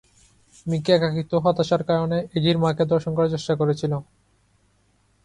[0.67, 3.93] Mickey একাকিত্ব ও হতাশার কারণে এডির মাকে ধর্ষণ করার চেষ্টা করেছিল।